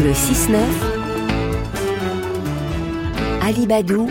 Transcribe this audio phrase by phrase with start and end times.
[0.00, 0.56] Le 6-9,
[3.42, 4.08] Alibadou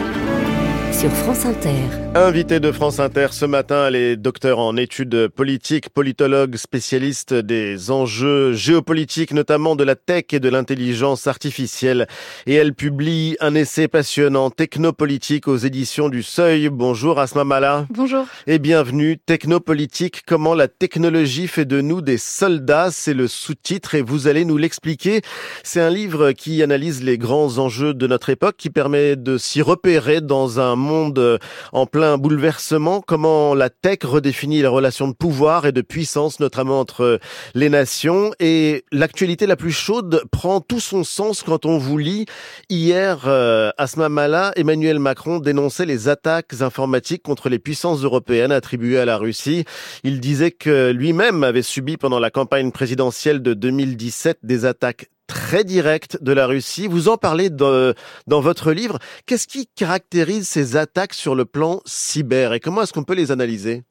[0.92, 2.07] sur France Inter.
[2.18, 8.54] Invité de France Inter ce matin, les docteurs en études politiques, politologues, spécialistes des enjeux
[8.54, 12.08] géopolitiques, notamment de la tech et de l'intelligence artificielle.
[12.48, 16.70] Et elle publie un essai passionnant, Technopolitique, aux éditions du Seuil.
[16.70, 17.86] Bonjour Asma Mala.
[17.92, 18.26] Bonjour.
[18.48, 19.20] Et bienvenue.
[19.20, 24.44] Technopolitique, comment la technologie fait de nous des soldats, c'est le sous-titre et vous allez
[24.44, 25.22] nous l'expliquer.
[25.64, 29.62] C'est un livre qui analyse les grands enjeux de notre époque, qui permet de s'y
[29.62, 31.40] repérer dans un monde
[31.72, 36.80] en plein bouleversement, comment la tech redéfinit les relations de pouvoir et de puissance, notamment
[36.80, 37.20] entre
[37.54, 38.32] les nations.
[38.40, 42.26] Et l'actualité la plus chaude prend tout son sens quand on vous lit.
[42.70, 49.00] Hier, euh, Asma Mala, Emmanuel Macron dénonçait les attaques informatiques contre les puissances européennes attribuées
[49.00, 49.66] à la Russie.
[50.04, 55.10] Il disait que lui-même avait subi pendant la campagne présidentielle de 2017 des attaques
[55.48, 56.88] très directe de la Russie.
[56.88, 57.94] Vous en parlez dans,
[58.28, 59.00] dans votre livre.
[59.26, 63.32] Qu'est-ce qui caractérise ces attaques sur le plan cyber et comment est-ce qu'on peut les
[63.32, 63.84] analyser?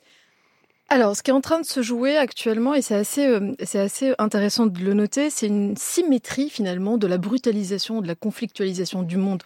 [0.90, 3.78] Alors, ce qui est en train de se jouer actuellement, et c'est assez, euh, c'est
[3.78, 9.02] assez intéressant de le noter, c'est une symétrie finalement de la brutalisation, de la conflictualisation
[9.02, 9.42] du monde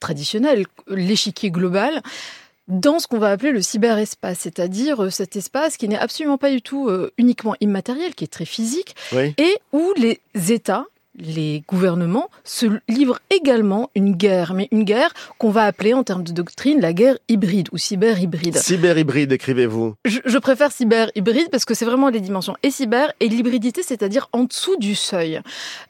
[0.00, 2.02] traditionnel, l'échiquier global,
[2.66, 6.50] dans ce qu'on va appeler le cyberespace, c'est-à-dire euh, cet espace qui n'est absolument pas
[6.50, 10.18] du tout euh, uniquement immatériel, qui est très physique, et où les
[10.52, 10.86] États,
[11.18, 16.22] les gouvernements se livrent également une guerre, mais une guerre qu'on va appeler en termes
[16.22, 18.56] de doctrine la guerre hybride ou cyber-hybride.
[18.56, 23.82] Cyber-hybride, écrivez-vous je, préfère cyber-hybride parce que c'est vraiment les dimensions et cyber et l'hybridité,
[23.82, 25.40] c'est-à-dire en dessous du seuil,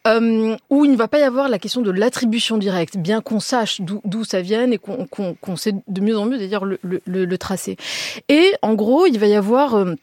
[0.07, 3.41] euh, où il ne va pas y avoir la question de l'attribution directe, bien qu'on
[3.41, 7.77] sache d'où ça vient et qu'on sait de mieux en mieux d'ailleurs le, le, tracer.
[8.29, 9.75] Et en gros, il va y avoir...
[9.75, 9.95] Euh,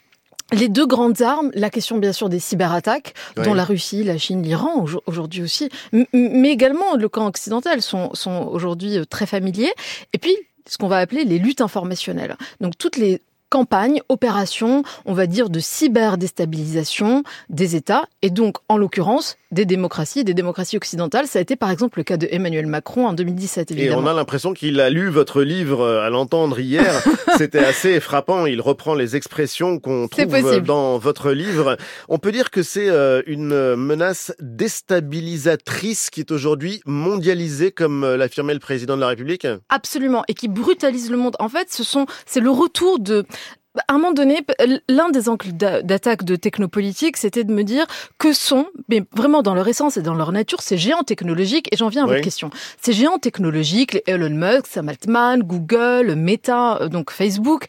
[0.51, 4.41] les deux grandes armes, la question bien sûr des cyberattaques, dont la Russie, la Chine,
[4.41, 9.73] l'Iran aujourd'hui aussi, mais également le camp occidental sont, sont aujourd'hui euh, très familiers.
[10.13, 10.35] Et puis
[10.67, 12.35] ce qu'on va appeler les luttes informationnelles.
[12.59, 18.77] Donc toutes les campagne, opération, on va dire, de cyberdéstabilisation des États, et donc, en
[18.77, 21.27] l'occurrence, des démocraties, des démocraties occidentales.
[21.27, 24.01] Ça a été, par exemple, le cas de Emmanuel Macron en 2017, évidemment.
[24.01, 27.01] Et on a l'impression qu'il a lu votre livre euh, à l'entendre hier.
[27.37, 28.45] C'était assez frappant.
[28.45, 31.77] Il reprend les expressions qu'on trouve dans votre livre.
[32.09, 38.17] On peut dire que c'est euh, une menace déstabilisatrice qui est aujourd'hui mondialisée, comme euh,
[38.17, 41.35] l'affirmait le président de la République Absolument, et qui brutalise le monde.
[41.39, 43.25] En fait, ce sont, c'est le retour de
[43.87, 44.45] à un moment donné,
[44.87, 47.85] l'un des angles d'attaque de technopolitique, c'était de me dire
[48.17, 51.77] que sont, mais vraiment dans leur essence et dans leur nature, ces géants technologiques, et
[51.77, 52.49] j'en viens à votre question,
[52.81, 57.65] ces géants technologiques, les Elon Musk, Sam Altman, Google, Meta, euh, donc Facebook,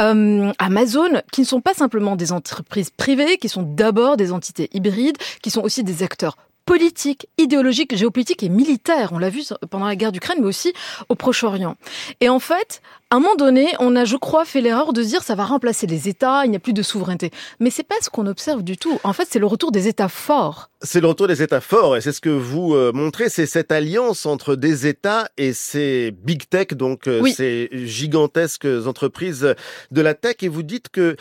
[0.00, 4.68] euh, Amazon, qui ne sont pas simplement des entreprises privées, qui sont d'abord des entités
[4.72, 6.36] hybrides, qui sont aussi des acteurs
[6.68, 9.12] politique, idéologique, géopolitique et militaire.
[9.12, 10.74] On l'a vu pendant la guerre d'Ukraine, mais aussi
[11.08, 11.76] au Proche-Orient.
[12.20, 15.22] Et en fait, à un moment donné, on a, je crois, fait l'erreur de dire
[15.22, 17.30] ça va remplacer les États, il n'y a plus de souveraineté.
[17.58, 19.00] Mais c'est pas ce qu'on observe du tout.
[19.02, 20.68] En fait, c'est le retour des États forts.
[20.82, 23.72] C'est le retour des États forts, et c'est ce que vous euh, montrez, c'est cette
[23.72, 29.54] alliance entre des États et ces big tech, donc euh, ces gigantesques entreprises
[29.90, 31.16] de la tech, et vous dites que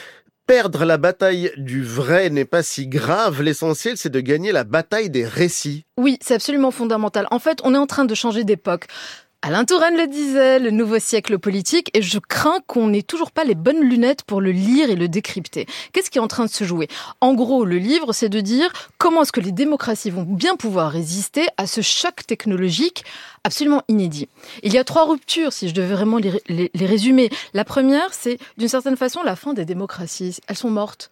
[0.48, 5.10] Perdre la bataille du vrai n'est pas si grave, l'essentiel c'est de gagner la bataille
[5.10, 5.84] des récits.
[5.98, 7.28] Oui, c'est absolument fondamental.
[7.32, 8.88] En fait, on est en train de changer d'époque.
[9.44, 13.44] Alain Touraine le disait, le nouveau siècle politique, et je crains qu'on n'ait toujours pas
[13.44, 15.68] les bonnes lunettes pour le lire et le décrypter.
[15.94, 16.88] Qu'est-ce qui est en train de se jouer?
[17.22, 20.92] En gros, le livre, c'est de dire comment est-ce que les démocraties vont bien pouvoir
[20.92, 23.06] résister à ce choc technologique
[23.44, 24.28] absolument inédit.
[24.64, 27.30] Il y a trois ruptures, si je devais vraiment les, les résumer.
[27.54, 30.40] La première, c'est d'une certaine façon la fin des démocraties.
[30.48, 31.12] Elles sont mortes.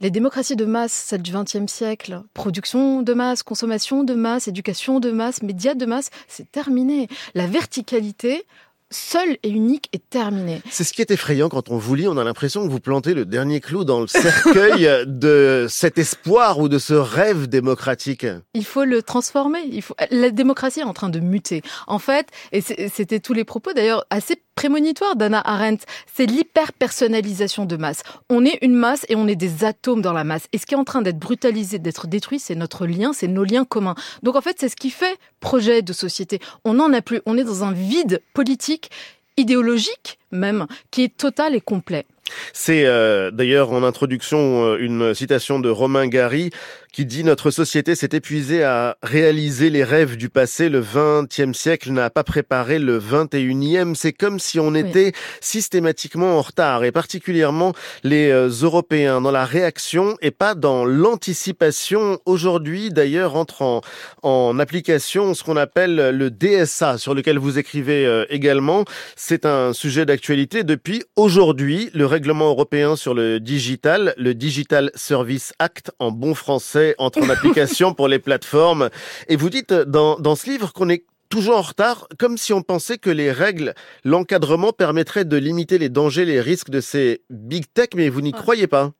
[0.00, 4.98] Les démocraties de masse, celles du XXe siècle, production de masse, consommation de masse, éducation
[4.98, 7.06] de masse, médias de masse, c'est terminé.
[7.34, 8.44] La verticalité,
[8.90, 10.62] seul et unique est terminé.
[10.68, 13.14] C'est ce qui est effrayant quand on vous lit, on a l'impression que vous plantez
[13.14, 18.26] le dernier clou dans le cercueil de cet espoir ou de ce rêve démocratique.
[18.54, 19.60] Il faut le transformer.
[19.70, 19.94] Il faut...
[20.10, 21.62] La démocratie est en train de muter.
[21.86, 27.76] En fait, et c'était tous les propos d'ailleurs assez prémonitoire d'Anna Arendt, c'est l'hyper-personnalisation de
[27.76, 28.02] masse.
[28.30, 30.46] On est une masse et on est des atomes dans la masse.
[30.52, 33.44] Et ce qui est en train d'être brutalisé, d'être détruit, c'est notre lien, c'est nos
[33.44, 33.94] liens communs.
[34.22, 36.38] Donc en fait, c'est ce qui fait projet de société.
[36.64, 37.20] On n'en a plus.
[37.26, 38.90] On est dans un vide politique,
[39.36, 42.06] idéologique même, qui est total et complet.
[42.52, 46.50] C'est euh, d'ailleurs en introduction euh, une citation de Romain Gary
[46.94, 50.68] qui dit notre société s'est épuisée à réaliser les rêves du passé.
[50.68, 53.96] Le 20e siècle n'a pas préparé le 21e.
[53.96, 57.72] C'est comme si on était systématiquement en retard et particulièrement
[58.04, 62.20] les euh, Européens dans la réaction et pas dans l'anticipation.
[62.26, 63.80] Aujourd'hui, d'ailleurs, entre en,
[64.22, 68.84] en application ce qu'on appelle le DSA sur lequel vous écrivez euh, également.
[69.16, 71.90] C'est un sujet d'actualité depuis aujourd'hui.
[71.92, 77.30] Le règlement européen sur le digital, le Digital Service Act en bon français entre en
[77.30, 78.90] application pour les plateformes.
[79.28, 82.62] Et vous dites dans, dans ce livre qu'on est toujours en retard, comme si on
[82.62, 87.64] pensait que les règles, l'encadrement permettrait de limiter les dangers, les risques de ces big
[87.72, 88.92] tech, mais vous n'y croyez pas?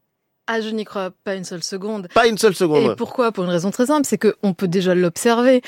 [0.46, 2.08] Ah, je n'y crois pas une seule seconde.
[2.12, 2.92] Pas une seule seconde.
[2.92, 3.32] Et pourquoi?
[3.32, 5.62] Pour une raison très simple, c'est qu'on peut déjà l'observer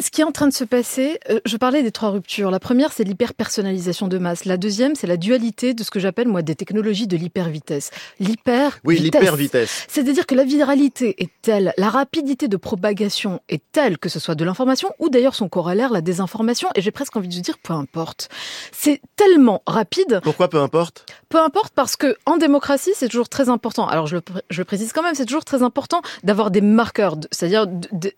[0.00, 2.50] ce qui est en train de se passer, euh, je parlais des trois ruptures.
[2.50, 4.44] La première, c'est l'hyper-personnalisation de masse.
[4.44, 7.90] La deuxième, c'est la dualité de ce que j'appelle, moi, des technologies de l'hyper-vitesse.
[8.18, 8.80] L'hyper-vitesse.
[8.82, 9.86] Oui, l'hyper-vitesse.
[9.88, 14.34] C'est-à-dire que la viralité est telle, la rapidité de propagation est telle, que ce soit
[14.34, 17.72] de l'information ou d'ailleurs son corollaire, la désinformation, et j'ai presque envie de dire peu
[17.72, 18.28] importe.
[18.72, 20.20] C'est tellement rapide.
[20.24, 21.06] Pourquoi peu importe?
[21.28, 23.86] Peu importe parce que en démocratie, c'est toujours très important.
[23.86, 27.16] Alors je le, je le précise quand même, c'est toujours très important d'avoir des marqueurs,
[27.30, 27.68] c'est-à-dire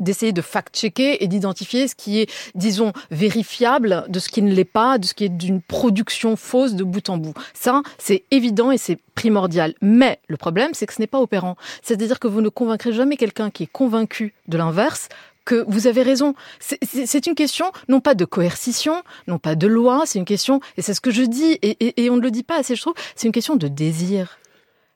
[0.00, 4.64] d'essayer de fact-checker et d'identifier ce qui est, disons, vérifiable de ce qui ne l'est
[4.64, 7.34] pas, de ce qui est d'une production fausse de bout en bout.
[7.54, 9.74] Ça, c'est évident et c'est primordial.
[9.80, 11.56] Mais le problème, c'est que ce n'est pas opérant.
[11.82, 15.08] C'est-à-dire que vous ne convaincrez jamais quelqu'un qui est convaincu de l'inverse
[15.44, 16.34] que vous avez raison.
[16.58, 20.82] C'est une question, non pas de coercition, non pas de loi, c'est une question, et
[20.82, 22.94] c'est ce que je dis, et, et on ne le dit pas assez, je trouve,
[23.14, 24.38] c'est une question de désir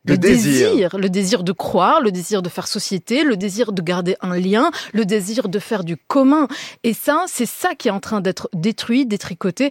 [0.05, 0.97] le désir.
[0.97, 4.71] le désir de croire, le désir de faire société, le désir de garder un lien,
[4.93, 6.49] le désir de faire du commun.
[6.85, 9.71] Et ça, c'est ça qui est en train d'être détruit, détricoté,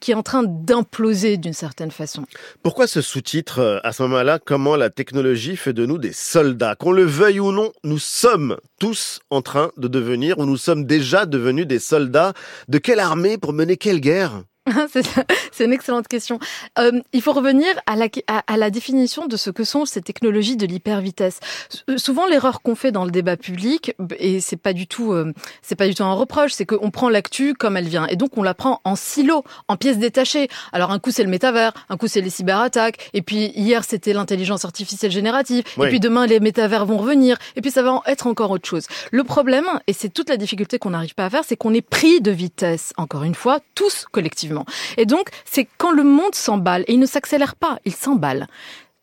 [0.00, 2.24] qui est en train d'imploser d'une certaine façon.
[2.62, 4.38] Pourquoi ce sous-titre euh, à ce moment-là?
[4.38, 6.74] Comment la technologie fait de nous des soldats?
[6.74, 10.84] Qu'on le veuille ou non, nous sommes tous en train de devenir, ou nous sommes
[10.84, 12.32] déjà devenus des soldats.
[12.68, 14.42] De quelle armée pour mener quelle guerre?
[15.52, 16.38] c'est une excellente question.
[16.78, 20.56] Euh, il faut revenir à la, à, la, définition de ce que sont ces technologies
[20.56, 21.40] de l'hypervitesse.
[21.96, 25.32] Souvent, l'erreur qu'on fait dans le débat public, et c'est pas du tout, euh,
[25.62, 28.36] c'est pas du tout un reproche, c'est qu'on prend l'actu comme elle vient, et donc
[28.36, 30.48] on la prend en silo, en pièces détachées.
[30.72, 34.12] Alors un coup c'est le métavers, un coup c'est les cyberattaques, et puis hier c'était
[34.12, 38.26] l'intelligence artificielle générative, et puis demain les métavers vont revenir, et puis ça va être
[38.26, 38.86] encore autre chose.
[39.10, 41.82] Le problème, et c'est toute la difficulté qu'on n'arrive pas à faire, c'est qu'on est
[41.82, 44.57] pris de vitesse, encore une fois, tous collectivement.
[44.96, 48.46] Et donc, c'est quand le monde s'emballe, et il ne s'accélère pas, il s'emballe.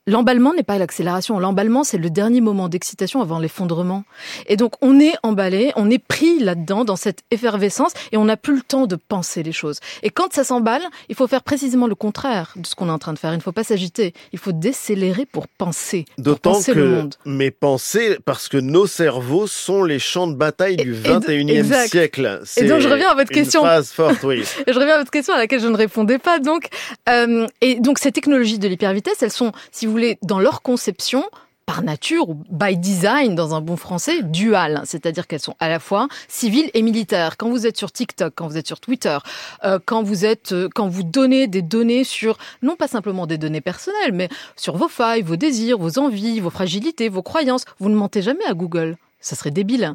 [0.07, 1.39] L'emballement n'est pas l'accélération.
[1.39, 4.03] L'emballement, c'est le dernier moment d'excitation avant l'effondrement.
[4.45, 8.37] Et donc, on est emballé, on est pris là-dedans, dans cette effervescence, et on n'a
[8.37, 9.79] plus le temps de penser les choses.
[10.03, 12.99] Et quand ça s'emballe, il faut faire précisément le contraire de ce qu'on est en
[12.99, 13.33] train de faire.
[13.33, 14.13] Il ne faut pas s'agiter.
[14.31, 16.05] Il faut décélérer pour penser.
[16.19, 17.15] D'autant que le monde.
[17.25, 22.43] mes pensées, parce que nos cerveaux sont les champs de bataille du 21e siècle.
[22.57, 23.61] Et donc, je reviens à votre une question.
[23.61, 24.43] Phrase forte, oui.
[24.67, 26.37] je reviens à votre question à laquelle je ne répondais pas.
[26.37, 26.67] Donc,
[27.09, 31.23] euh, et donc, ces technologies de l'hypervitesse, elles sont, si vous voulez, dans leur conception,
[31.65, 35.79] par nature ou by design dans un bon français, duales, c'est-à-dire qu'elles sont à la
[35.79, 37.37] fois civiles et militaires.
[37.37, 39.17] Quand vous êtes sur TikTok, quand vous êtes sur Twitter,
[39.63, 43.37] euh, quand vous êtes, euh, quand vous donnez des données sur non pas simplement des
[43.37, 47.89] données personnelles, mais sur vos failles, vos désirs, vos envies, vos fragilités, vos croyances, vous
[47.89, 48.97] ne mentez jamais à Google.
[49.19, 49.93] Ça serait débile.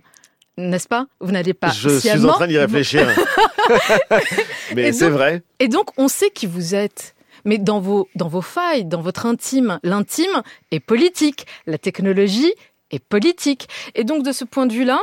[0.56, 1.06] N'est-ce pas?
[1.20, 1.70] Vous n'allez pas.
[1.70, 3.08] Je suis en train d'y réfléchir.
[4.74, 5.42] mais c'est vrai.
[5.60, 7.14] Et donc, on sait qui vous êtes
[7.44, 9.78] mais dans vos, dans vos failles, dans votre intime.
[9.82, 12.54] L'intime est politique, la technologie
[12.90, 13.68] est politique.
[13.94, 15.00] Et donc de ce point de vue-là,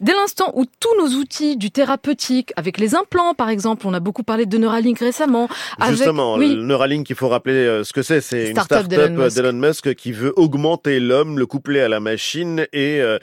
[0.00, 4.00] dès l'instant où tous nos outils du thérapeutique, avec les implants par exemple, on a
[4.00, 5.48] beaucoup parlé de Neuralink récemment.
[5.88, 8.20] Justement, le Neuralink, il faut rappeler euh, ce que c'est.
[8.20, 9.94] C'est une start-up d'Elon Musk.
[9.94, 12.66] qui veut augmenter l'homme, le coupler à la machine.
[12.72, 13.18] Et euh,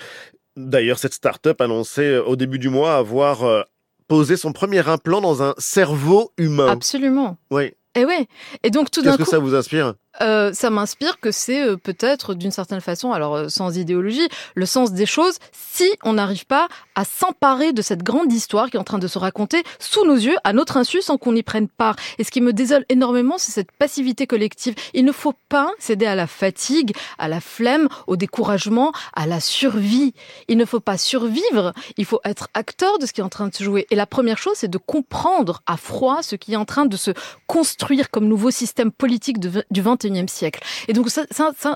[0.56, 3.66] d'ailleurs, cette start-up annonçait euh, au début du mois avoir
[4.08, 6.68] posé son premier implant dans un cerveau humain.
[6.68, 7.38] Absolument.
[7.52, 7.74] Oui.
[7.96, 8.28] Eh ouais.
[8.64, 9.18] Et donc tout d'un coup.
[9.18, 9.96] Qu'est-ce que ça vous inspire?
[10.22, 14.66] Euh, ça m'inspire que c'est euh, peut-être d'une certaine façon, alors euh, sans idéologie, le
[14.66, 18.80] sens des choses si on n'arrive pas à s'emparer de cette grande histoire qui est
[18.80, 21.68] en train de se raconter sous nos yeux, à notre insu, sans qu'on y prenne
[21.68, 21.96] part.
[22.18, 24.76] Et ce qui me désole énormément, c'est cette passivité collective.
[24.94, 29.42] Il ne faut pas céder à la fatigue, à la flemme, au découragement, à la
[29.42, 30.14] survie.
[30.48, 33.48] Il ne faut pas survivre, il faut être acteur de ce qui est en train
[33.48, 33.86] de se jouer.
[33.92, 36.96] Et la première chose, c'est de comprendre à froid ce qui est en train de
[36.96, 37.12] se
[37.48, 40.62] construire comme nouveau système politique du 21 siècle.
[40.88, 41.26] Et donc, ça,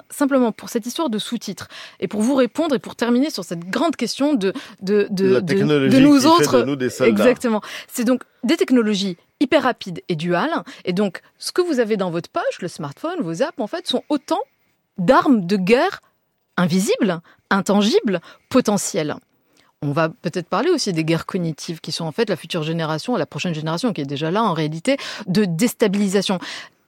[0.09, 1.67] simplement pour cette histoire de sous-titres,
[1.99, 5.99] et pour vous répondre, et pour terminer sur cette grande question de, de, de, de,
[5.99, 6.63] nous autres.
[6.63, 7.61] nous des Exactement.
[7.87, 10.63] C'est donc des technologies hyper rapides et duales.
[10.85, 13.87] Et donc, ce que vous avez dans votre poche, le smartphone, vos apps, en fait,
[13.87, 14.41] sont autant
[14.97, 16.01] d'armes de guerre
[16.57, 18.19] invisibles, intangibles,
[18.49, 19.15] potentiels.
[19.81, 23.15] On va peut-être parler aussi des guerres cognitives qui sont en fait la future génération,
[23.15, 26.37] la prochaine génération qui est déjà là en réalité, de déstabilisation.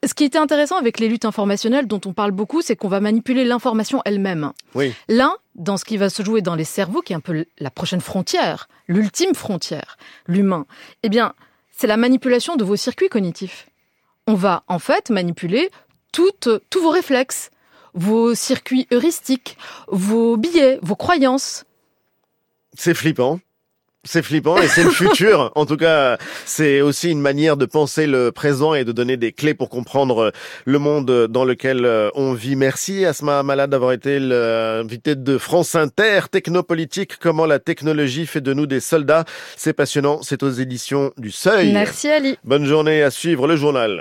[0.04, 3.00] Ce qui était intéressant avec les luttes informationnelles dont on parle beaucoup, c'est qu'on va
[3.00, 4.52] manipuler l'information elle-même.
[4.74, 4.94] Oui.
[5.08, 7.70] Là, dans ce qui va se jouer dans les cerveaux, qui est un peu la
[7.70, 10.66] prochaine frontière, l'ultime frontière, l'humain,
[11.04, 11.34] eh bien,
[11.72, 13.68] c'est la manipulation de vos circuits cognitifs.
[14.26, 15.70] On va en fait manipuler
[16.12, 17.52] toutes, tous vos réflexes,
[17.94, 21.66] vos circuits heuristiques, vos billets, vos croyances.
[22.74, 23.40] C'est flippant.
[24.04, 25.52] C'est flippant et c'est le futur.
[25.62, 29.32] En tout cas, c'est aussi une manière de penser le présent et de donner des
[29.32, 30.32] clés pour comprendre
[30.66, 32.56] le monde dans lequel euh, on vit.
[32.56, 38.54] Merci Asma Malade d'avoir été l'invité de France Inter, Technopolitique, comment la technologie fait de
[38.54, 39.26] nous des soldats.
[39.56, 41.72] C'est passionnant, c'est aux éditions du Seuil.
[41.72, 42.38] Merci Ali.
[42.44, 44.00] Bonne journée à suivre le journal.